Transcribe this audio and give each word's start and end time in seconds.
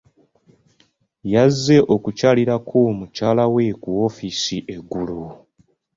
Yazze 1.33 1.75
okukyalirako 1.93 2.79
mukyala 2.99 3.45
we 3.53 3.65
ku 3.81 3.89
woofiisi 3.97 4.57
eggulo. 4.75 5.21